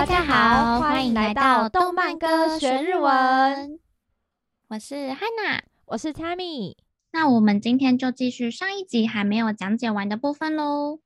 [0.00, 3.78] 大家好，欢迎来到动漫歌学日文。
[4.68, 6.74] 我是 Hana，我是 Tammy。
[7.12, 11.00] 那我们今天就继续上一集还没有讲解完的部分喽。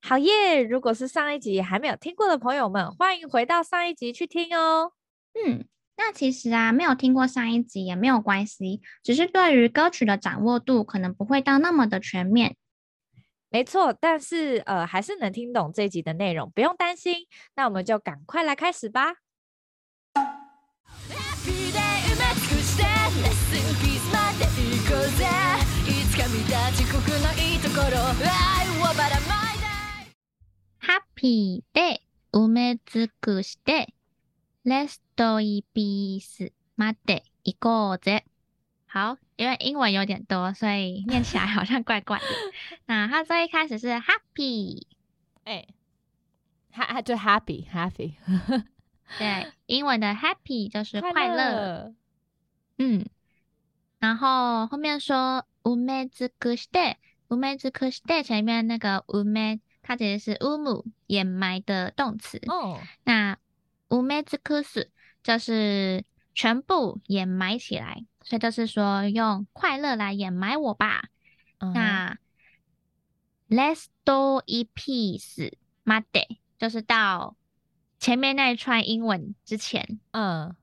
[0.00, 0.60] 好耶！
[0.60, 4.90] 如果是上一集还没有听过的朋友们，欢迎回到上一集去听哦。
[5.34, 5.64] 嗯，
[5.96, 12.56] 那其实啊，没有听过上一集也没有关系，只是对于歌曲的掌握度可能不会到那么的全面。
[13.51, 17.27] 没错，但是呃，还是能听懂这一集的内容，不用担心。
[17.55, 19.15] 那我们就赶快来开始吧。
[30.79, 31.99] Happy day，
[32.31, 33.87] 埋め尽くして、
[34.63, 38.23] レストインピースまで行こうぜ。
[38.85, 42.25] 好，因为英文有点多，所以念起来好像怪怪的。
[42.85, 44.83] 那它最一开始是 happy，
[45.43, 45.65] 哎，
[46.71, 48.13] 哈，就 happy happy。
[49.17, 51.13] 对，英文的 happy 就是快乐。
[51.13, 51.95] 快乐
[52.77, 53.05] 嗯，
[53.99, 56.95] 然后后面说埋め尽くして，
[57.29, 62.37] 埋め尽くして前面那个埋め，它其实是埋む掩埋的动词。
[62.47, 63.37] 哦，那
[63.89, 64.89] 埋め尽くす
[65.23, 66.03] 就是
[66.35, 68.05] 全部掩埋起来。
[68.23, 71.05] 所以就是说，用快乐来掩埋我吧。
[71.59, 72.17] 嗯、那
[73.52, 75.52] Let's do a piece,
[75.84, 77.36] Monday，就是到
[77.98, 80.00] 前面那一串英文之前。
[80.12, 80.56] 嗯，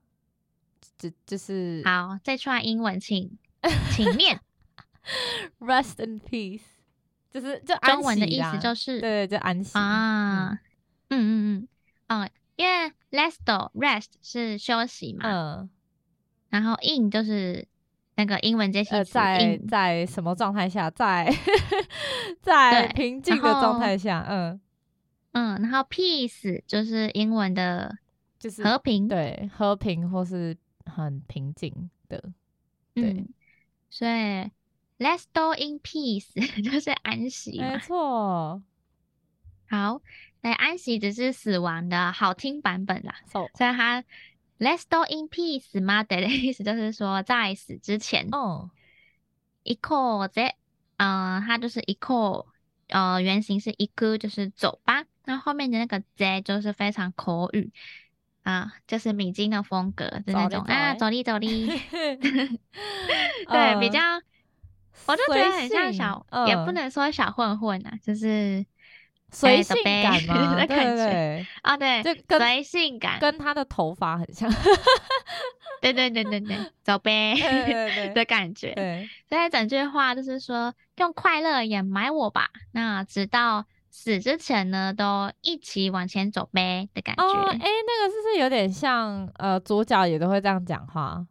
[0.98, 3.38] 就就是好，这串英文请
[3.94, 4.40] 请念
[5.60, 6.62] Rest in peace，
[7.30, 10.58] 就是就中文的意思就是对，就安息啊。
[11.10, 11.68] 嗯嗯
[12.08, 15.30] 嗯，哦，因为 Let's do rest 是休息嘛。
[15.30, 15.70] 嗯。
[16.48, 17.68] 然后 in 就是
[18.20, 21.34] 那个英文这些词，在在什么状态下，在
[22.42, 24.60] 在平静的状态下，嗯
[25.32, 27.96] 嗯，然后 peace 就是英文的，
[28.38, 30.54] 就是和平，对，和平或是
[30.84, 31.72] 很平静
[32.10, 32.22] 的，
[32.92, 33.28] 对，嗯、
[33.88, 34.50] 所以
[34.98, 38.60] let's do in peace 就是安息，没错。
[39.66, 40.02] 好，
[40.42, 44.04] 那安息只是死亡的好听版本啦，so, 所以它。
[44.59, 48.29] Let's do in peace，まで的意思就是说在死之前。
[48.31, 48.69] 哦。
[49.65, 50.53] 行こうぜ，
[50.97, 52.45] 嗯，它就是行こう，
[52.89, 55.03] 呃，原型是行く，就是走吧。
[55.25, 57.73] 那后面的那个ぜ就是非常口语
[58.43, 61.67] 啊，就是米津的风格，是那种啊，走哩走哩。
[63.47, 63.99] 对，比较，
[65.07, 68.65] 我就觉得很像小，也不能说小混混啊，就是。
[69.32, 70.56] 随性感吗？
[70.66, 74.50] 对对对，啊对，就随性感，跟他的头发很像。
[75.80, 77.34] 对对对对对，走呗
[78.14, 78.72] 的感觉。
[78.74, 82.50] 对，所以整句话就是说，用快乐掩埋我吧。
[82.72, 87.22] 那直到死之前呢，都一起往前走呗的感觉。
[87.22, 89.26] 哦，哎，那个是不是有点像？
[89.36, 91.24] 呃，主角也都会这样讲话。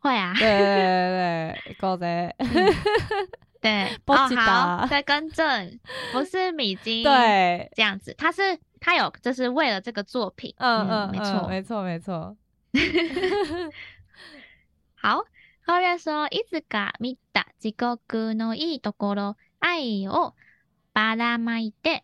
[0.00, 0.32] 会啊。
[0.38, 2.34] 对对对对，够的。
[3.65, 5.79] 对，哦好， 再更正，
[6.11, 12.35] 不是米津，对，这样子，他是他有，就是为了这个作品，嗯嗯，没错，没错，没错。
[14.95, 15.23] 好，
[15.65, 20.33] 后面说，いつか见た地狱のいいところ、爱を
[20.93, 22.01] ばらまいて，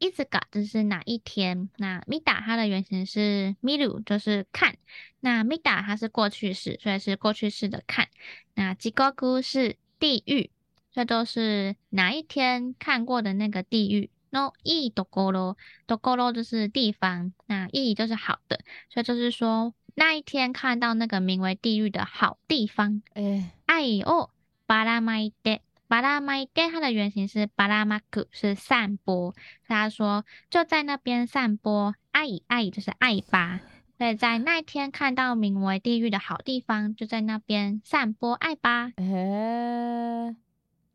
[0.00, 1.68] いつか就是哪一天？
[1.76, 4.76] 那见た它的原型是见る，就是看。
[5.20, 8.08] 那见た它是过去式，所以是过去式的看。
[8.54, 10.50] 那地狱是地狱。
[10.92, 14.10] 这都是哪一天看过的那个地狱？
[14.30, 18.58] No，いいところ，ところ就是地方，那いい就是好的，
[18.90, 23.02] 所以就是说那一天看到那个名为地狱的好地方。
[23.14, 24.30] 哎，爱を
[24.66, 29.32] ばらまいて，ばらまいて它的原型是ばらまく，是散播。
[29.68, 33.60] 他说就在那边散播，爱爱就是爱吧。
[33.98, 38.92] 所以在那一天看到名为地狱的好地方，就在那边散播爱吧。
[38.96, 40.34] 哎。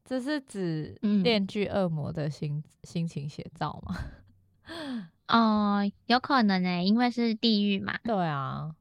[0.04, 3.96] 这是指《电锯恶魔》的心、嗯、心情写照吗？
[5.28, 7.98] 哦，有可能诶，因为是地狱嘛。
[8.04, 8.74] 对啊，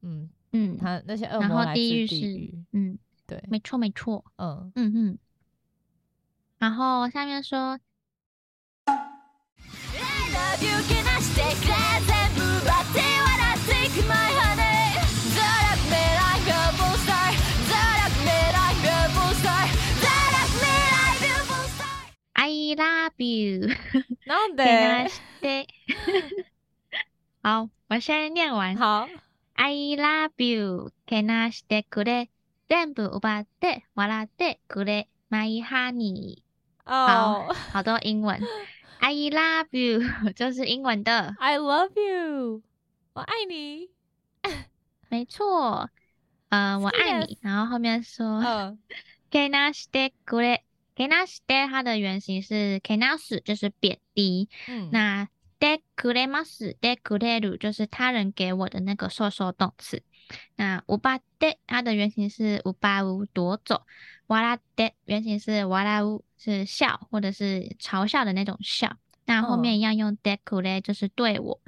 [0.00, 5.18] 嗯嗯，他那些恶魔来自地狱，地狱是，嗯，对，没错没错，嗯嗯嗯。
[6.58, 7.78] 然后下面说。
[24.26, 25.66] なんで？
[27.42, 28.76] 好，我先念完。
[28.76, 29.08] 好
[29.54, 32.30] ，I love you，けなしてくれ、
[32.68, 36.42] 全部夺って笑ってくれ、my honey。
[36.84, 38.40] 好，好多英文。
[39.00, 40.00] I love you.
[40.34, 42.62] 就是英文的 I love you，
[43.14, 43.88] 我爱你。
[45.08, 45.90] 没错，
[46.48, 47.38] 呃，我爱你。
[47.40, 48.78] 然后后面说，嗯
[51.00, 54.48] ，kenashite kure，kenashite 它的原型是 kenasu，就是贬低。
[54.68, 60.02] 嗯，那 de kuremasu de kureru 就是他人给我的那个受受动词。
[60.56, 63.84] 那五八 de 它的原型是五八五夺走，
[64.28, 68.96] 哇啦德原型是哇啦乌是笑或者是嘲笑的那种笑。
[69.29, 71.59] 那后面一样用デクレ就是对我。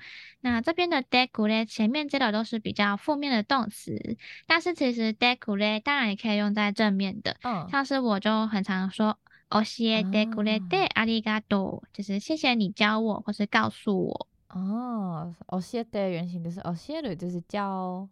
[0.41, 7.37] 那这边的デクレ前面接的都是比较负面的动词，但是其实デクレ当然也可以用在正面的。
[7.41, 9.17] 嗯，像是我就很常说
[9.49, 14.27] 教えてくれてありがとう，就是谢谢你教我或是告诉我。
[14.49, 18.07] 哦，教えて原型就是教える就是教。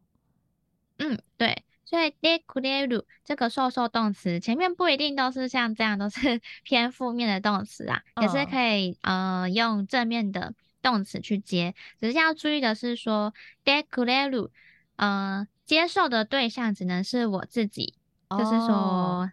[0.98, 11.76] 嗯，对， 所以でくれる这个受受动词前面不一定都是像这样，都是 偏负面的动词啊，哦、也是可以呃用正面的动词去接。
[12.00, 13.34] 只是要注意的是说
[13.64, 14.50] でくれる
[14.96, 17.94] 呃接受的对象只能是我自己，
[18.30, 19.32] 哦、就是说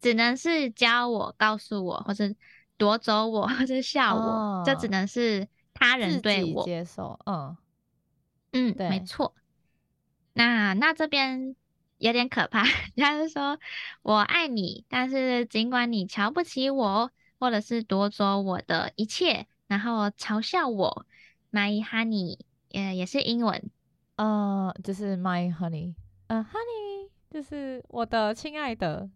[0.00, 2.34] 只能是教我、告诉我，或者
[2.76, 7.18] 夺走我，或 者笑我，哦、这只能是他人对我接受。
[7.26, 7.56] 嗯
[8.52, 9.34] 嗯，对没错。
[10.33, 11.55] 那那这边
[11.97, 12.63] 有点可怕，
[12.95, 13.59] 他是说
[14.01, 21.05] 我爱你，但是尽管你瞧不起我，或者是夺走我的一切，然后嘲笑我
[21.51, 22.37] ，my honey，
[22.69, 23.69] 也也是英文，
[24.15, 25.93] 呃，就是 my honey，
[26.27, 29.09] 呃，honey 就是我的亲爱的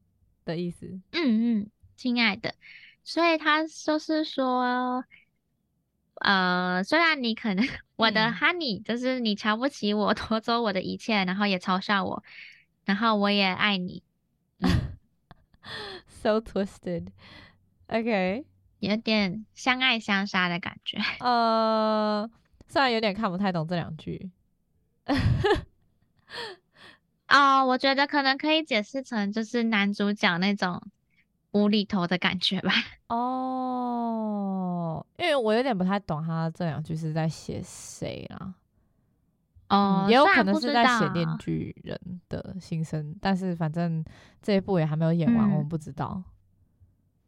[0.44, 2.54] 的意思，嗯嗯，亲爱的，
[3.04, 5.04] 所以他就是说。
[6.16, 7.68] 呃，虽然你可能
[7.98, 12.24] 我的 honey、嗯、就是你瞧不起我， 夺走我的一切，然后也嘲笑我，
[12.86, 14.04] 然后我也爱你。
[14.60, 14.70] 嗯、
[16.08, 18.46] so twisted，OK，、
[18.80, 20.98] 有点相爱相杀的感觉。
[21.20, 22.30] 呃，
[22.68, 24.32] 虽然有点看不太懂这两句。
[27.28, 30.82] 哦，我觉得可能可以解释成就是男主角那种。
[31.54, 32.72] 无厘头的感觉吧。
[33.10, 38.54] 哦，因为我有点不太懂他这两句是在写谁啦。
[39.70, 44.04] 哦、嗯，也有可能是在写链锯人的心声，但是反正
[44.42, 46.22] 这一部也还没有演完，嗯、我们不知道。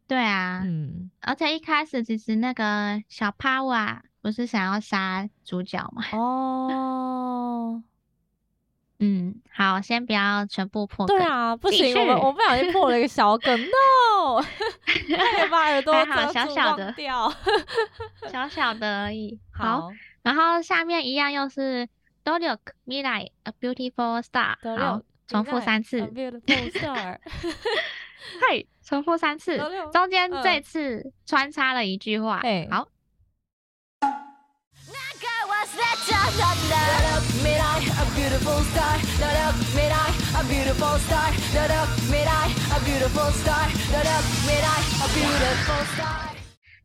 [0.06, 6.04] 对啊，嗯，而且一开始其实那个小帕瓦不是想要杀主角嘛？
[6.16, 7.82] 哦。
[8.98, 11.16] 嗯，好，先不要全部破梗。
[11.16, 14.40] 对啊，不行，我们我不小心破了一个小梗，no，
[14.86, 17.32] 可以把耳朵好小小的掉，
[18.32, 19.38] 小小的而已。
[19.52, 19.90] 好，好
[20.22, 21.86] 然后下面一样又是
[22.24, 22.46] 努力
[22.86, 27.18] 未来 a beautiful star，好，重复三次，a beautiful star，
[28.48, 29.56] 嘿，重复三次，
[29.92, 32.88] 中间这次穿插了一句话，嗯、好。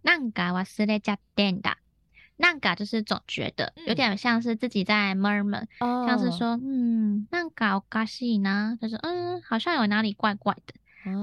[0.02, 1.78] なんか忘れちゃってんだ。
[2.38, 10.74] なんか就是总觉得，有点像是自己在 murmur，、嗯、像是说，嗯，なんかおかしいな，就是嗯，好像有哪里怪怪的。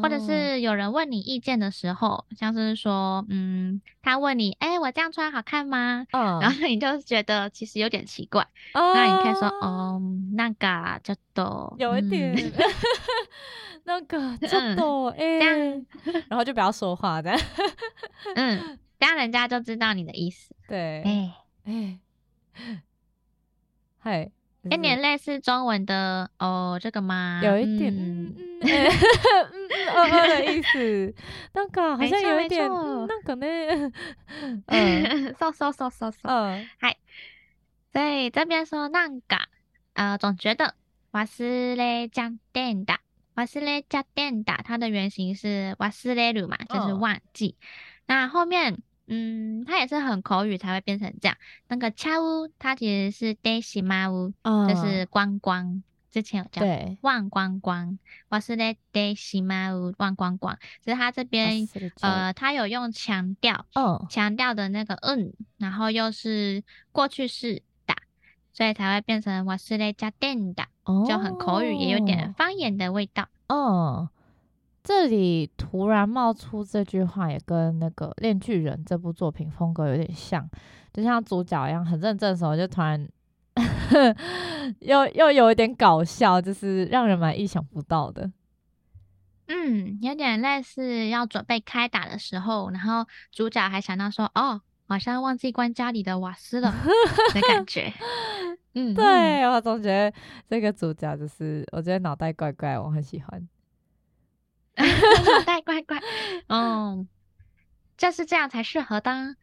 [0.03, 6.07] 或者是有人问你意见的时候，像是说，嗯，他问你，哎、欸，我这样穿好看吗？
[6.13, 8.43] 嗯，然后你就觉得其实有点奇怪，
[8.75, 10.01] 哦、那你可以说，哦，
[10.35, 12.53] 那个就都有一点，嗯、
[13.85, 15.87] 那个就都哎， 这样，
[16.29, 17.31] 然后就不要说话的，
[18.35, 20.55] 嗯，这样人家就知道你的意思。
[20.67, 21.35] 对，哎。
[21.65, 22.01] 哎，
[23.99, 24.31] 嗨。
[24.64, 27.42] 有点类似中文的哦，这个吗？
[27.44, 31.14] 有一点嗯嗯嗯嗯的意思，
[31.54, 33.92] 那个好像有一点那个呢，
[34.68, 36.96] 嗯，搜搜搜搜搜，嗯，嗨，
[37.92, 39.38] 所以这边说那个，
[39.94, 40.76] 呃，总觉得
[41.12, 41.26] 忘
[41.76, 43.00] れちゃってんだ，
[43.36, 47.58] 忘れちゃってんだ，它的原型是忘れる嘛，就是忘记，
[48.08, 48.78] 那后面。
[49.09, 51.37] 嗯，它也是很口语才会变成这样。
[51.67, 54.33] 那个恰乌，它其实是 desi 马乌，
[54.69, 55.83] 就是光光。
[56.11, 56.65] 之前有讲
[57.03, 57.99] 忘光光，
[58.31, 60.59] 我是在 desi 马乌忘光光。
[60.83, 61.69] 只是它这边
[62.01, 63.67] 呃，它有用强调，
[64.09, 67.95] 强调的那个嗯，然后又是过去式的，
[68.53, 70.65] 所以才会变成我是在加电的，
[71.07, 73.29] 就很口语，也有点方言的味道。
[73.49, 74.09] 哦。
[74.89, 80.49] 这里突然冒出这句话，也跟那个《恋巨人》这部作品风格有点像，
[80.95, 83.07] 就像主角一样很认真的时候，就突然
[84.81, 88.33] 又又有一点搞笑，就是让人蛮意想不到的。
[89.49, 96.73] 嗯，有点类似要准备开打的时候，然后主角还想到说，哦，好像忘记关家里的瓦斯了
[97.35, 97.93] 的感觉。
[98.73, 100.11] 嗯，对，我总觉得
[100.49, 103.47] 这个主角就是，我觉得脑袋怪怪，我很喜欢。
[104.85, 105.99] 脑袋怪怪，
[106.49, 107.09] 嗯，
[107.97, 109.37] 就是这样才适合当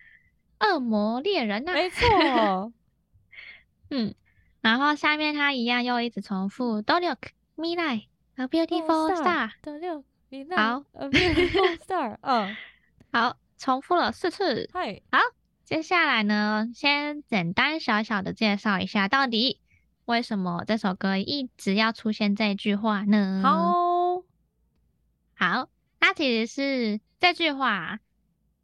[0.59, 1.73] 恶魔猎人呐、啊。
[1.73, 2.73] 没错。
[3.91, 4.15] 嗯，
[4.61, 7.07] 然后下面他一样又一直重复，努力
[7.55, 8.07] 未来。
[8.37, 9.51] A beautiful star。
[9.61, 12.55] d o l k me like a beautiful star，嗯，
[13.13, 14.69] 好，重复了四次。
[14.73, 15.19] 嗨，好，
[15.63, 19.61] 接下来呢，先简单小小的介绍一下，到底
[20.05, 23.41] 为什么这首歌一直要出现这句话呢？
[23.41, 23.71] 好，
[25.35, 27.99] 好，那其实是这句话，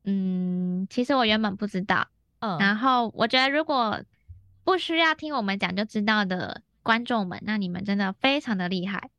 [0.03, 2.07] 嗯，其实我原本不知道，
[2.39, 4.03] 嗯，然后我觉得如果
[4.63, 9.09] 不需要听我们讲就知道的观众们，那你们真的非常的厉害。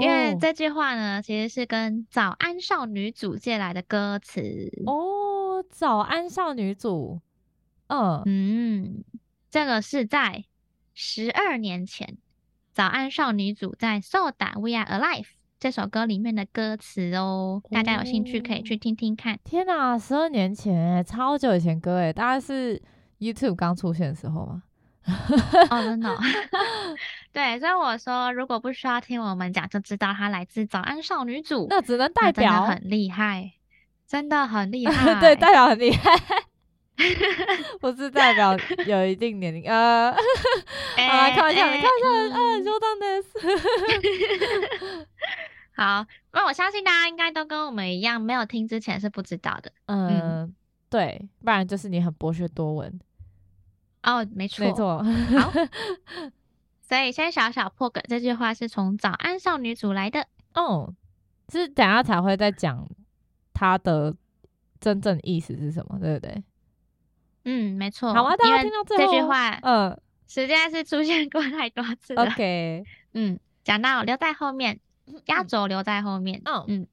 [0.00, 5.64] 因为这句话呢，其实是跟早安少女组借来的歌词哦。
[5.70, 7.20] 早安少女组，
[7.88, 9.04] 嗯嗯，
[9.50, 10.44] 这个是在
[10.94, 12.16] 十二年前，
[12.72, 15.24] 早安少女组在《So that We Are Alive》
[15.62, 17.62] 这首歌里面的歌词哦。
[17.70, 19.38] 大家有兴趣可以去听听看。
[19.44, 22.82] 天哪，十二年前，超久以前歌诶，大概是
[23.20, 24.64] YouTube 刚出现的时候吗？
[25.70, 26.18] 哦，真的。
[27.32, 33.52] 对，所以我说，如果不需要听我们讲，就知道它来自早安少女组，那只能代表很厉害，
[34.04, 35.14] 真的很厉 害。
[35.20, 36.10] 对，代表很厉害，
[37.80, 39.62] 不是代表有一定年龄。
[39.70, 40.10] 呃，
[40.96, 41.80] 欸、好，开玩笑，开玩
[42.32, 43.30] 笑，啊，说当的是。
[45.74, 49.72] 好，那我相信大家应该都跟我们一样，没有听之前是不知道的。
[49.86, 50.54] 嗯，嗯
[50.90, 53.00] 对，不然就是你很博学多闻。
[54.02, 55.02] 哦，没错，没错。
[55.40, 55.52] 好。
[56.82, 60.26] 所以先小小破梗，这句话是从早安少女组来的。
[60.52, 60.92] 哦，
[61.48, 62.86] 是等下才会再讲
[63.54, 64.14] 它的
[64.78, 66.44] 真正意思是什么，对不对？
[67.44, 68.12] 嗯，没错。
[68.12, 69.98] 好啊，大家听到这句话，嗯，
[70.28, 72.24] 实在是出现过太多次了。
[72.26, 74.78] OK，嗯，讲到留在后面，
[75.26, 76.42] 压轴留在后面。
[76.44, 76.64] 嗯。
[76.68, 76.86] 嗯。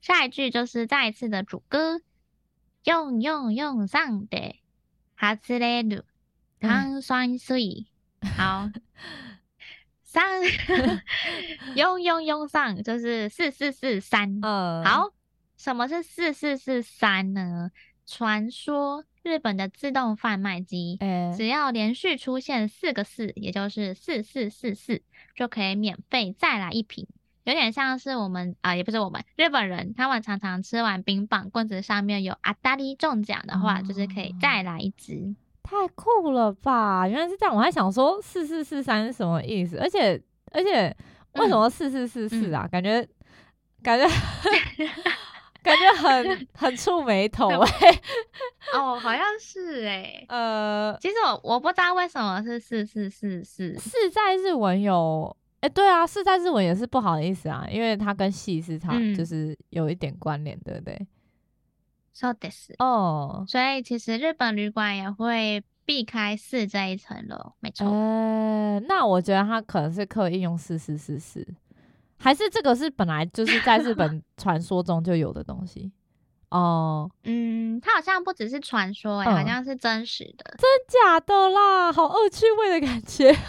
[0.00, 2.00] 下一句就是再一次的主歌，
[2.84, 4.56] 用用用上的
[5.14, 6.02] 哈兹雷鲁
[6.58, 7.86] 糖酸水，
[8.36, 8.70] 好，
[10.02, 10.42] 三
[11.76, 12.82] 用用用上。
[12.82, 15.10] 就是四四四三，嗯，好，
[15.60, 17.70] 什么是四四四三呢？
[18.06, 20.98] 传说日本的自动贩卖机，
[21.36, 25.02] 只要连续出现四个四，也就是四四四四，
[25.36, 27.06] 就可以免费再来一瓶。
[27.44, 35.36] 有点像是我们啊、呃，也不是我们日本人，他们常常吃完冰棒，棍子上面有阿达利中奖的话，嗯、就是可以再来一支。
[35.62, 37.06] 太酷了吧！
[37.06, 39.76] 原来是这样，我还想说四四四三是什么意思？
[39.76, 40.18] 而且
[40.52, 40.96] 而且
[41.34, 42.64] 为什么四四四四啊？
[42.64, 43.06] 嗯、感觉
[43.82, 44.08] 感觉
[45.63, 48.01] 感觉很很触霉头哎、欸。
[48.73, 50.25] 哦，好像是哎、欸。
[50.29, 53.75] 呃，其实我我不知道为什么是四四四四。
[53.75, 55.35] 四在日文有。
[55.61, 61.07] 哎、欸，对啊，四在日文也是不好意思啊，因为它跟系是它就是有一点关联，对不对？
[62.13, 62.75] そうです。
[62.77, 67.87] 哦，所以其实日本旅馆也会避开四这一层了，没错。
[67.87, 71.47] 呃，那我觉得它可能是刻意用四四四四，
[72.20, 75.90] 还是这个是本来就是在日本传说中就有的东西？
[76.50, 83.32] 哦，嗯，它好像不只是传说、欸，哎、嗯，好像是真实的，真假的啦，好恶趣味的感觉。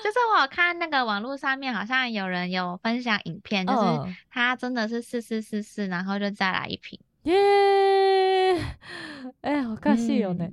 [0.00, 8.54] 就是我看那个网络上面好像有人有分享影片，就是他真的是四四四四，然后就再来一瓶耶！
[9.42, 10.48] 哎，好可惜哦呢。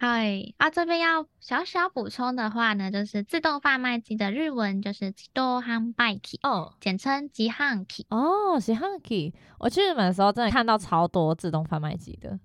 [0.00, 9.34] 嗨啊，这边要小小补充的话呢，就是自动贩卖机的日文就是自动販売機哦，简称自贩机哦，自販機。
[9.58, 12.38] 我去日本的时候真的看到超多自动贩卖机的。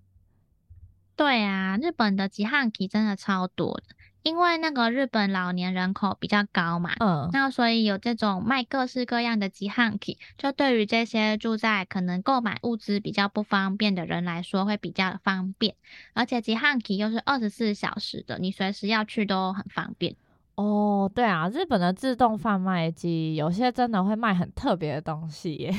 [1.15, 3.83] 对啊，日本的自販機真的超多的。
[4.23, 15.75] 因为那个日本老年人口比较高嘛，嗯，那所以有这种卖各式各样的自贩机，就对于这些住在可能购买物资比较不方便的人来说会比较方便，
[16.13, 20.15] 而且自贩机又是二十四小时的，你随时要去都很方便。
[20.55, 25.73] 哦，对啊，日本的自动贩卖机有些真的会卖很特别的东西耶，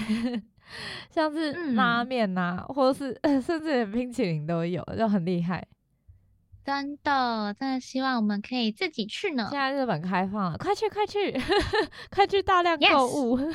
[1.10, 5.66] 像是拉面呐、啊，嗯、或者是甚至连冰淇淋都有，就很厉害。
[6.64, 9.48] 真的，真的希望我们可以自己去呢。
[9.50, 11.38] 现在日本开放了，快去快去，
[12.10, 13.38] 快去大量购物。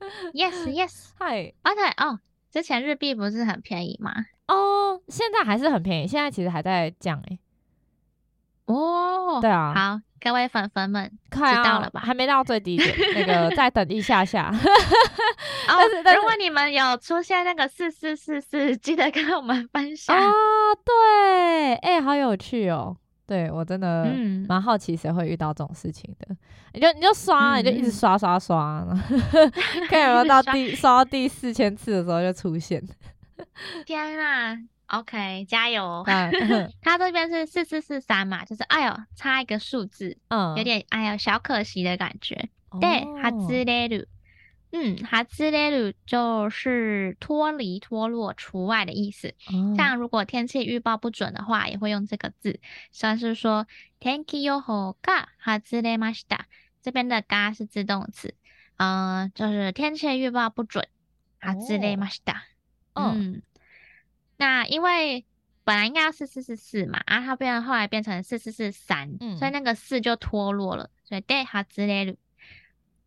[0.32, 2.20] Yes Yes，嗨，而且哦，
[2.52, 4.12] 之前日币不是很便宜吗？
[4.46, 7.38] 哦，现在还是很便宜，现在其实还在降诶。
[8.66, 12.00] 哦，对啊，好，各位粉粉们快到了吧？
[12.00, 14.52] 还没到最低点，那个再等一下下。
[15.66, 20.32] 但是，如果你们有出现那个四四四四，记得跟我们分享啊。
[20.84, 22.96] 对，哎、欸，好有趣哦。
[23.26, 24.10] 对我真的
[24.48, 26.26] 蛮好奇，谁会遇到这种事情的？
[26.30, 26.36] 嗯、
[26.72, 28.82] 你就你就刷，嗯、你就一直刷刷刷，
[29.90, 32.82] 看有没有到第刷到第四千次的时候就出现。
[33.84, 34.56] 天啊
[34.87, 36.03] ！OK，加油！
[36.81, 42.49] 他 这边是四四四三嘛，就是哎呦，差一个数字，嗯，有点哎呦小可惜的感觉。
[42.69, 44.05] 哦、对，哈兹雷鲁，
[44.71, 49.29] 嗯，哈兹雷鲁就是脱离、脱落、除外的意思。
[49.47, 52.59] 哦、像如果天气预报不准的话，也会用这个字，
[52.91, 53.65] 像是说
[53.99, 56.41] 天気予报が外れました。
[56.83, 58.35] 这边的が是自动词，
[58.77, 60.85] 嗯、呃，就是天气预报不准，
[61.41, 62.41] 外れました。
[62.93, 63.41] 哦、嗯。
[64.38, 65.26] 那因为
[65.64, 72.16] 本来应该要四四四四嘛，啊，它变后来变成四四四三，所以那个四就脱落了，所以对，哈兹雷鲁，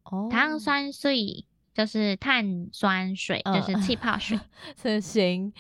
[0.03, 1.47] 哦，糖酸水。
[1.73, 4.37] 就是碳酸水，呃、就是气泡水，
[4.75, 5.53] 真行。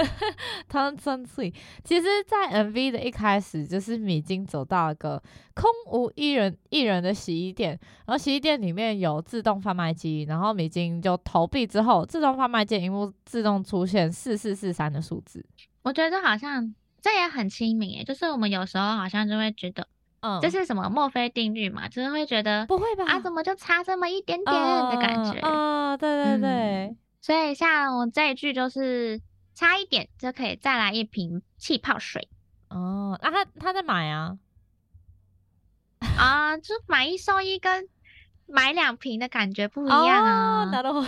[0.68, 5.22] 碳酸水，其实，在 MV 的一开始，就是米津走到一个
[5.54, 15.44] 空无一人一人的洗衣店，然后洗衣店里面有自动贩卖机，然后米津就投币之后，自动贩卖机萤幕自动出现四四四三的数字。
[15.82, 19.86] 我觉得好像这也很亲民诶，就是我们有时候好像就会觉得。
[20.26, 21.88] 嗯，这是什么墨菲定律嘛？
[21.88, 23.04] 就是会觉得不会吧？
[23.06, 24.54] 啊，怎么就差这么一点点
[24.90, 25.38] 的感觉？
[25.38, 26.50] 啊、哦，对对对、
[26.86, 26.96] 嗯。
[27.20, 29.20] 所以像我这一句就是
[29.54, 32.28] 差一点就可以再来一瓶气泡水。
[32.70, 34.36] 哦，那、啊、他他在买啊？
[36.18, 37.88] 啊，就买一送一跟
[38.46, 40.64] 买两瓶的感觉不一样啊。
[40.72, 40.90] 拿到。
[40.92, 41.04] 哦，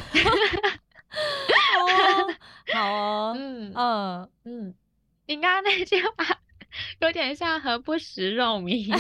[2.75, 3.34] 好哦。
[3.37, 4.75] 嗯嗯嗯，
[5.26, 6.12] 你刚刚那句话。
[7.00, 8.91] 有点像何不食肉糜。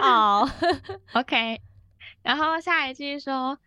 [0.00, 0.48] 好，
[1.14, 1.60] OK。
[2.22, 3.58] 然后下一句说，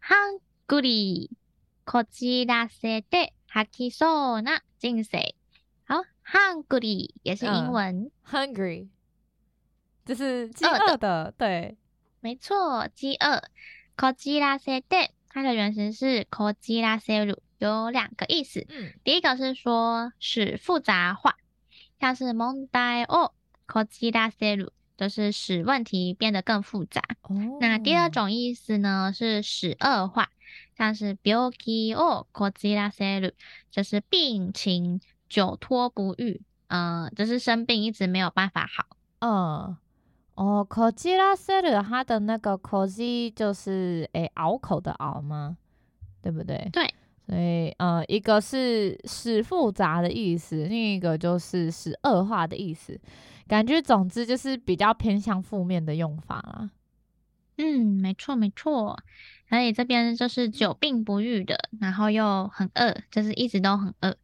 [0.00, 1.36] ハングリー
[1.84, 5.34] こじらせて吐きそうな人生。
[5.86, 8.88] 好，hungry 也是英文、uh,，hungry，
[10.04, 11.76] 就是饥饿的，对，
[12.20, 13.42] 没错，饥饿。
[13.96, 17.42] こじらせて，它的原型是こじらせる。
[17.58, 21.34] 有两个意思，嗯，第一个是说使复杂化，
[22.00, 23.32] 像是问题を
[23.66, 27.00] こじらせる，就是使问题变得更复杂。
[27.22, 30.28] 哦，那第二种意思呢是使恶化，
[30.76, 33.32] 像是病気をこじらせる，
[33.70, 38.96] 就是病情久拖不愈，呃，就是生病一直没有办法好。
[39.20, 39.76] 嗯，
[40.34, 45.56] 哦，こじらせる，它的那个こじ就是诶拗口的拗吗？
[46.20, 46.68] 对不对？
[46.72, 46.92] 对。
[47.27, 52.97] 所以，呃，一个是使复杂的意思，另一个就是使恶化的意思。
[53.47, 56.71] 感觉，总之就是比较偏向负面的用法啦。
[57.57, 58.97] 嗯，没错没错。
[59.49, 64.15] 所以这边就是久病不愈的，然后又很饿，就是一直都很饿。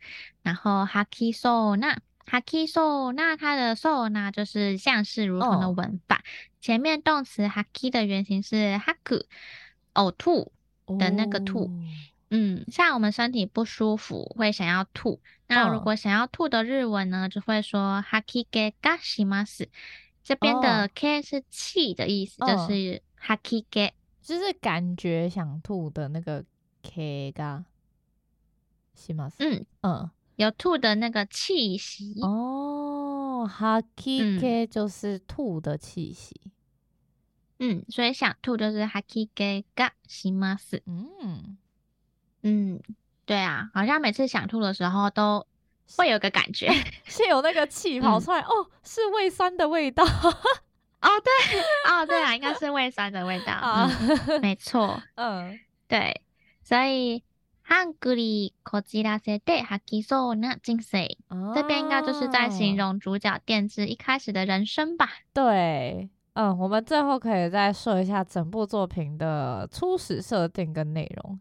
[0.42, 6.16] 然后哈基索那哈基索那它的索那就是像是如同的文法。
[6.16, 6.24] 哦、
[6.62, 9.26] 前面动词哈基的原型是哈库，
[9.94, 10.54] 呕吐
[10.98, 11.66] 的那个吐。
[11.66, 11.70] 哦
[12.36, 19.70] 嗯，像我们身体不舒服会想要吐，那如果想要吐的日文呢，就会说哈基给嘎西马斯。
[20.24, 26.44] 这边的 k 是气的意思，哦、就是哈基给，就是感觉想吐的那个
[26.82, 27.66] k 嘎
[28.96, 29.36] 西马斯。
[29.44, 32.20] 嗯嗯，有吐的那个气息。
[32.22, 36.42] 哦，哈基给就是吐的气息。
[37.60, 40.82] 嗯，所以想吐就是哈基给嘎西马斯。
[40.88, 41.58] 嗯。
[42.43, 42.81] 嗯，
[43.27, 45.47] 对啊，好像每次想吐的时候都
[45.97, 46.71] 会有个感觉，
[47.05, 50.05] 是有那个气跑出来、嗯、哦，是胃酸的味道。
[50.05, 53.53] 哦， 对，哦，对啊，应该是胃酸的味道。
[53.53, 55.01] 啊、嗯，没错。
[55.15, 56.23] 嗯，对，
[56.63, 57.23] 所以
[57.65, 61.17] ハングリーこじらせて吐きそうな人生，
[61.55, 65.09] 这边应该就是在形容主角电治一开始的人生吧？
[65.33, 71.39] 对，嗯，我们最后可以再说一下整部作品的初始设定跟内容。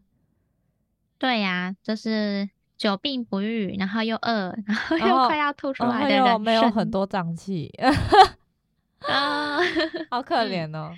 [1.22, 7.72] 对呀、啊，就是久病不愈，然后又饿， 然后又快要吐出来的人，又没有很多脏器，
[9.00, 9.58] 啊，
[10.10, 10.94] 好可怜哦。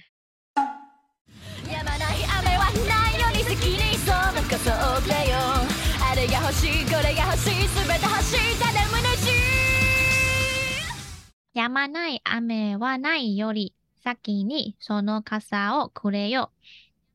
[11.52, 16.52] 山ない雨はないより先にその伞をくれよ。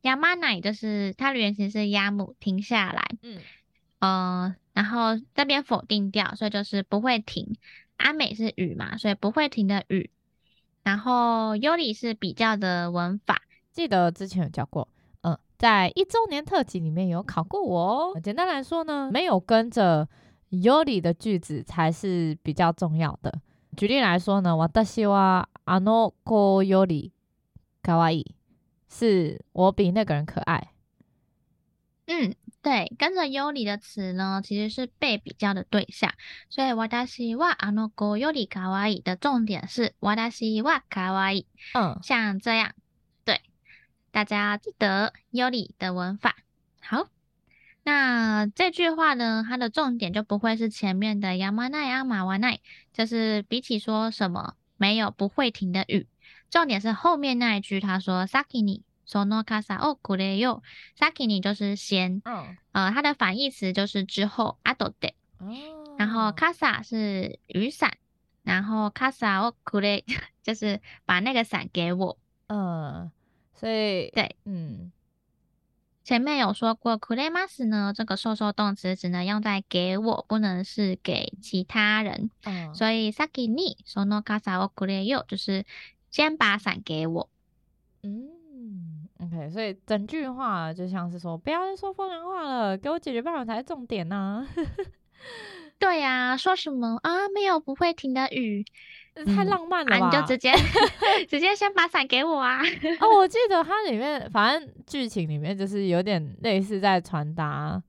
[0.02, 3.42] 亚麻奈就是它的原型是亚姆停下来，嗯，
[4.00, 7.56] 呃，然后这边否定掉，所以就是不会停。
[7.98, 10.10] 阿美是雨嘛，所以不会停的雨。
[10.84, 14.88] 然后尤里是比较的文法，记得之前有教过，
[15.22, 18.20] 嗯，在一周年特辑里面有考过我哦。
[18.22, 20.08] 简单来说呢，没有跟着
[20.50, 23.34] 尤里的句子才是比较重要的。
[23.76, 27.12] 举例来说呢，私はあの子より
[27.82, 28.26] 可爱い，
[28.90, 30.72] 是我比那个人可爱。
[32.08, 32.36] 嗯。
[32.62, 36.12] 对，跟着尤里的词呢，其实是被比较的对象，
[36.50, 41.46] 所以私はあの子より可爱い的重点是私は可爱い。
[41.76, 42.72] 嗯，像这样，
[43.24, 43.40] 对，
[44.10, 46.38] 大家记得尤里的文法。
[46.82, 47.10] 好，
[47.84, 56.08] 那这句话呢，它的重点就不会是前面的やまないあまわない，就是比起说什么没有不会停的雨，
[56.50, 60.62] 重点是后面那一句，他说先にその伞をくれよ。
[60.96, 65.14] 先に就是先，嗯，呃，它的反义词就是之后，あとで。
[65.40, 65.96] 哦。
[65.98, 67.94] 然后伞是雨伞，
[68.44, 70.04] 然后伞をくれ
[70.44, 72.18] 就是把那个伞给我。
[72.48, 73.12] 嗯，
[73.54, 74.92] 所以对，嗯，
[76.04, 82.30] 前面有说过，くれます呢，这个受受动词只能用在给我，不能是给其他人。
[82.44, 85.66] 嗯，所以先にその伞をくれよ就是
[86.11, 87.29] 先把伞给我。
[88.03, 88.29] 嗯。
[89.23, 94.47] OK，所以整句话就像是说，不要再说风凉话了，给我解决办法才是重点呐。
[95.79, 97.29] 对呀、啊，说什么啊？
[97.35, 98.65] 没有不会停的雨，
[99.27, 99.99] 太浪漫了吧？
[99.99, 100.53] 嗯啊、你就直接
[101.29, 102.61] 直接先把伞给我啊！
[103.01, 107.83] 哦，我记得它里面，反正剧情里面就是有点类似在传达，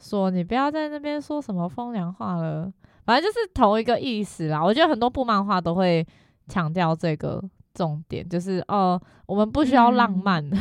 [0.00, 2.72] 说你不要在那边说什么风凉话了，
[3.04, 4.64] 反正就是同一个意思啦。
[4.64, 6.06] 我觉得很多部漫画都会
[6.48, 7.42] 强调这个。
[7.74, 10.58] 重点就是哦，我们不需要浪漫，嗯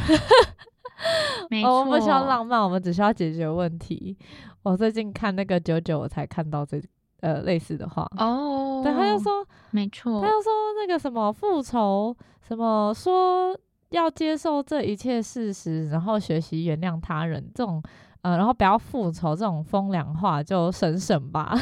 [1.49, 4.17] 没错哦、我们不需要浪漫，我们只需要解决问题。
[4.63, 6.81] 我最近看那个九九，我才看到这
[7.21, 8.81] 呃类似的话哦。
[8.83, 13.57] 对，他就说没错，他就说那个什么复仇，什么说
[13.89, 17.81] 要接受这一切事实，然后学习原谅他人这种。
[18.28, 21.54] 呃，然后不要复仇这种风凉话，就省省吧。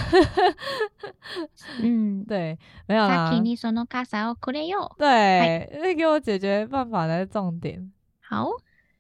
[1.81, 2.57] 嗯， 对，
[2.87, 3.31] 没有啦。
[4.97, 7.93] 对，那给我解决办法才是重点。
[8.21, 8.49] 好，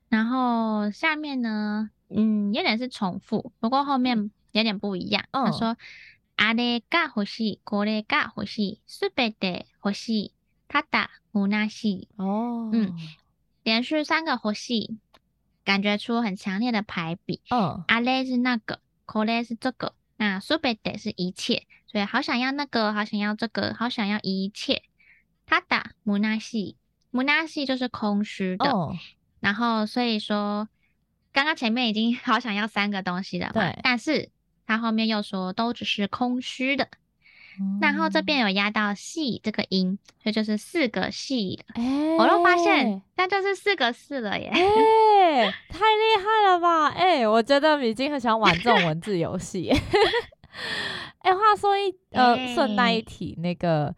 [0.08, 5.24] 然后下面呢，嗯，有点是重复，不过后面有点不一样。
[5.30, 5.76] 嗯、他说：“
[6.36, 10.32] あれが欲しい、これが欲しい、すべて欲しい、
[10.66, 12.92] ただ虚しい。”哦，嗯，
[13.62, 14.96] 连续三个欲しい。
[15.66, 17.40] 感觉出很强烈的排比。
[17.48, 24.82] 嗯，あれ是那个，これ是这个，那すべて是一切，所以好想要那个，好想要这个，好想要一切。
[25.46, 26.76] ただむなしい，
[27.12, 28.70] むなしい就是空虚的。
[28.70, 28.96] 哦、
[29.40, 30.68] 然后所以说，
[31.32, 34.30] 刚刚前面已经 好想要三个东西了嘛，对，但是
[34.66, 36.88] 他后面又说都只是空虚的。
[37.80, 41.82] 然后这边有压到“细”这个音，所以就是四个细的。
[41.82, 44.48] 欸、我都发现，那就是四个四了耶！
[44.48, 46.88] 欸、 太厉害了吧！
[46.88, 49.68] 哎、欸，我觉得米津很喜欢玩这种文字游戏。
[51.18, 53.94] 哎、欸，话说一呃，顺带一提，那个“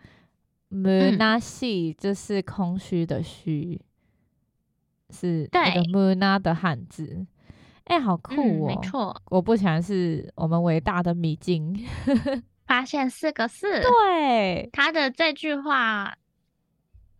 [0.71, 3.81] むなしい”就是空虚的“虚”，
[5.11, 7.25] 是那个“むな”的汉字。
[7.85, 8.41] 哎、欸，好酷哦！
[8.41, 11.87] 嗯、没错，我不喜欢是我们伟大的米津。
[12.70, 16.14] 发现四个四，对，他的这句话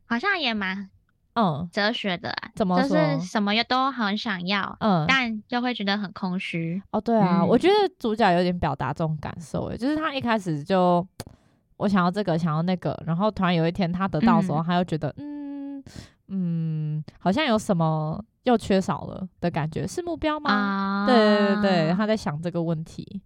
[0.06, 0.88] 好像也蛮
[1.34, 2.88] 嗯哲学的，怎么说？
[2.88, 6.80] 就是什么都很想要，嗯，但又会觉得很空虚。
[6.92, 11.04] 哦，对啊，嗯、我觉得主角有点表达这种感受，诶，就是他一开始就
[11.78, 15.84] 我想要这个，想要那个，然后突然有一天他得到的时候，嗯、他又觉得嗯
[16.28, 20.52] 嗯，好像有什么又缺少了的感觉，是目标吗？
[20.52, 23.20] 啊、对对对，他在想这个问题。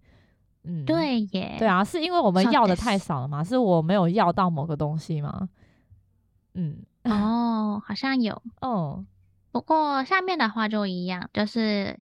[0.63, 3.43] 嗯，对耶，对啊，是因为我们要的太少了吗？
[3.43, 5.47] 是我没有要到某个东西吗？
[6.53, 9.05] 嗯，哦，好像有 哦，
[9.51, 11.99] 不过下面的话就一样，就是。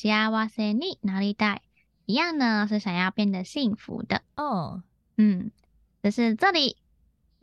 [0.00, 0.14] 幸
[0.48, 1.58] せになりたい，
[2.06, 4.22] 一样呢，是想要变得幸福的。
[4.36, 4.82] 哦，
[5.16, 5.50] 嗯，
[6.02, 6.76] 就是这里。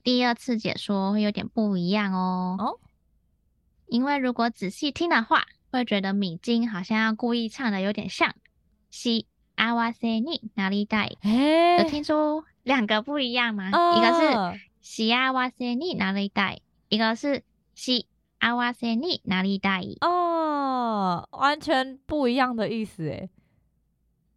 [0.03, 2.79] 第二次解说会有点不一样哦，哦，
[3.87, 8.33] 因为如果仔细听的话，会觉得米津好像要故意唱的有点像，
[8.91, 9.25] 幸
[9.55, 11.17] せになりたい，
[11.83, 13.71] 有听出两个不一样吗？
[13.71, 15.07] 哦、一个是幸
[15.49, 18.05] せになりたい，一个是幸
[18.39, 23.29] せになりたい，哦，完全不一样的意思诶。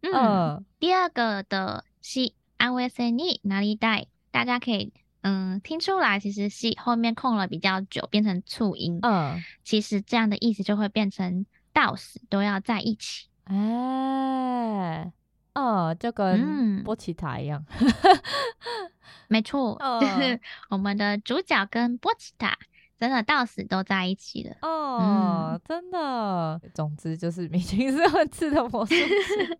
[0.01, 4.07] 嗯，嗯第二个的是阿维森尼哪里带？
[4.31, 4.93] 大家可以
[5.24, 8.98] 嗯听出来，其实是后面空了比较久，变成促音。
[9.02, 13.26] 嗯，其实这样的意思就会变成到死都要在一起。
[13.44, 15.12] 哎，
[15.54, 17.64] 哦，就跟波奇塔一样。
[17.80, 18.92] 嗯、
[19.28, 22.56] 没错，就是我们的主角跟波奇塔。
[22.96, 26.58] 真的到死都在一起了哦，嗯、真的。
[26.72, 29.58] 总之就是明星是会吃的魔术师，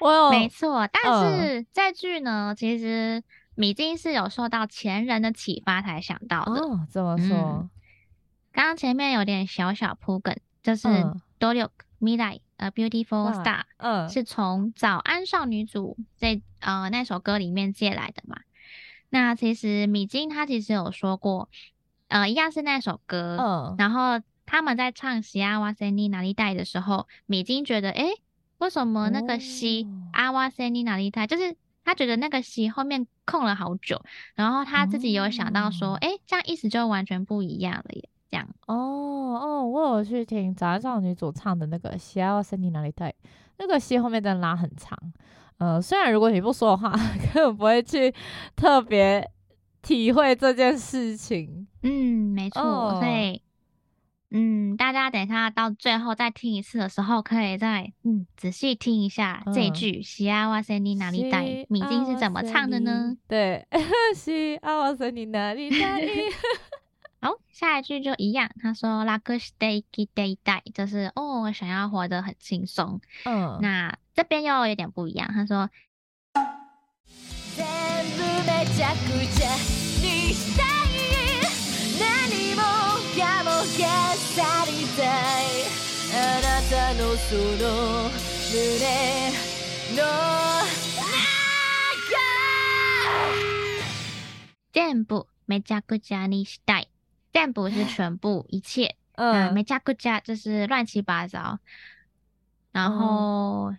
[0.00, 0.86] 我有没错。
[0.92, 3.22] 但是这句呢，呃、其实
[3.58, 6.60] 米津是有受到前人的启发才想到的。
[6.60, 7.68] 哦，怎么说？
[8.52, 10.86] 刚刚、嗯、前面有点小小铺梗，就是
[11.40, 11.68] 《努力
[11.98, 13.44] 未来 A Beautiful Star》，
[13.78, 18.40] 嗯，是从《早安少女组》这呃那首歌里面借来的嘛。
[19.10, 21.48] 那其实米津他其实有说过。
[22.06, 28.12] 呃，一样是那首歌，嗯，然后他们在唱《西阿瓦塞尼哪里带》的时候，米津觉得，诶，
[28.56, 31.54] 为什么那个西阿瓦塞尼哪里带，就是
[31.88, 33.98] 他觉得那个西后面空了好久，
[34.36, 38.46] 然后他自己有想到说，诶，这样意思就完全不一样了耶，这样。
[38.66, 38.76] 哦
[39.40, 43.08] 哦，我有去听早安少女组唱的那个《西阿瓦塞尼哪里带》，
[43.56, 44.98] 那个戏后面真的拉很长，
[45.56, 46.92] 呃，虽然如果你不说的话，
[47.32, 48.14] 根本不会去
[48.54, 49.26] 特别。
[49.80, 53.40] 体会这件事情，嗯，没错，哦、所以，
[54.35, 63.15] 嗯，大家等一下到最后再听一次的时候，可以再嗯仔细听一下这一句“西阿瓦塞尼哪里带”，米津是怎么唱的呢？
[63.27, 63.67] 对，
[64.15, 66.01] 西阿瓦塞尼哪里带？
[67.21, 72.99] 好，下一句就一样，他说“拉克西代基代代”，就是哦，我想要活得很轻松。
[73.25, 75.69] 嗯，那这边又有点不一样，他说。
[77.55, 79.53] 全部めちゃくちゃ
[80.01, 80.73] にしたい。
[83.18, 85.08] かもが去りたい
[86.14, 88.08] あなたのその
[88.52, 89.32] 胸
[89.96, 90.06] の
[94.72, 96.88] 全部めちゃくちゃにしたい。
[97.34, 98.94] 全部是全部一切。
[99.16, 101.58] 嗯，没加个加就是乱七八糟。
[102.72, 103.74] 然后、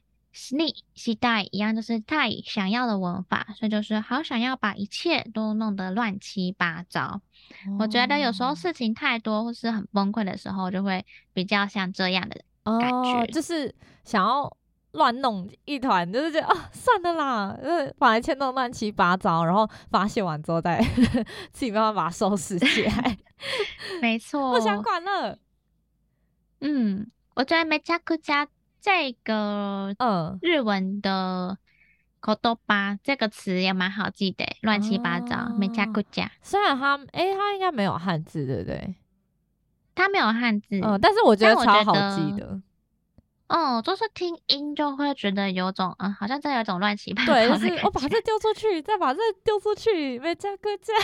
[0.51, 7.21] 你期待一样，就是太想要的文法，所以就是好想要把一切都弄得乱七八糟。
[7.69, 13.73] 哦、我觉得有时候事情太多或是很崩溃的时候，就会比较像这样的感觉，哦、就是
[14.03, 14.57] 想要
[14.91, 20.83] 乱弄一团，就是觉得啊，算了啦，呃，把一切弄乱七八糟，然后发泄完之后再
[21.53, 23.17] 自己慢慢把它收拾起来。
[24.03, 25.39] 没错，不想管了。
[26.61, 28.49] 嗯，我觉得めちゃくちゃ。
[28.81, 31.59] 这个呃日文的
[32.27, 36.31] 言叶这个词也蛮好记的，乱七八糟，めちゃくちゃ。
[36.43, 38.95] 虽然它诶，它应该没有汉字，对不对？
[39.95, 42.61] 它没有汉字，嗯，但是我觉得超好记的。
[43.49, 47.81] 哦，就是听音就会觉得有种，嗯，好像真的有种乱七八糟的感觉。
[47.83, 50.97] 我把 这丢出去，再把这丢出去，めちゃくちゃ。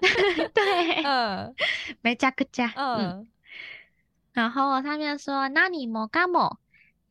[0.53, 1.53] 对，嗯，
[2.01, 3.27] めちゃくちゃ，嗯。
[4.35, 6.57] 然后上面说，那你莫干莫，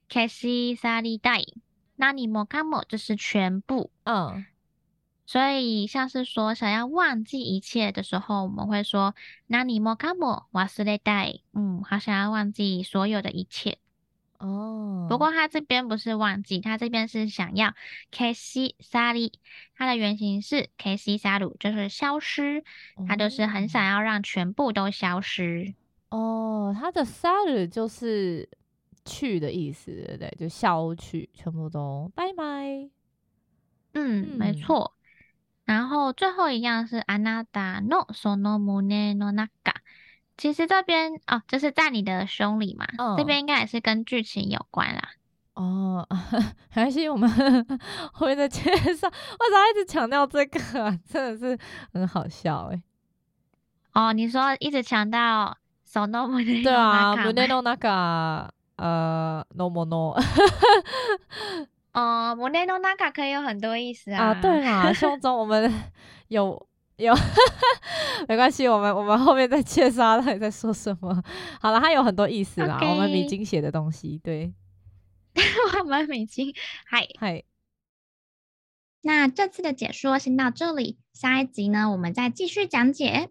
[0.08, 1.54] 消し去りたい，
[1.96, 4.46] 那你莫干莫就是全部，嗯，
[5.26, 9.14] 所以像是说想要忘记一切的时候，我们会说，
[9.46, 13.76] 那你莫干莫忘れたい，嗯，好想要忘记所有的一切，
[14.38, 17.74] 哦，不过他这边不是忘记，他这边是想要
[18.10, 19.32] 消し去り，
[19.76, 22.64] 它的原型是消し去る，就是消失，
[23.06, 25.74] 他就是很想要让全部都消失。
[26.15, 28.47] 哦，它的 “saru” 就是
[29.03, 30.37] 去的意思，对不对？
[30.39, 32.89] 就消去，全部都拜拜。
[33.93, 34.93] 嗯，没错。
[35.65, 39.73] 然后最后一样是 “anata no sono mune no naka”。
[40.37, 42.85] 其实这边哦，就是在你的胸里嘛。
[42.97, 45.09] 哦、这边应该也是跟剧情有关啦。
[45.55, 46.07] 哦，
[46.69, 47.29] 还是我们
[48.13, 48.61] 后面的介
[48.95, 50.97] 绍，为啥一直强调这个啊？
[51.09, 51.59] 真的是
[51.91, 52.81] 很好笑哎。
[53.93, 55.57] 哦，你说一直强调。
[56.62, 60.14] 对啊，胸の中，呃，のもの。
[61.92, 64.30] 哦，胸の中可以有很多意思啊。
[64.30, 65.72] 啊，对啊，胸中我们
[66.28, 66.64] 有
[66.96, 67.12] 有，
[68.28, 71.22] 没关系，我们我们后面再介绍他在说什么。
[71.60, 72.78] 好了，它有很多意思啦。
[72.80, 72.88] Okay.
[72.88, 74.54] 我们米津写的东西，对，
[75.80, 76.54] 我们米津，
[76.86, 77.42] 嗨嗨。
[79.02, 83.30] 那这次的解说先到这里，下一集呢，我们再继续讲解。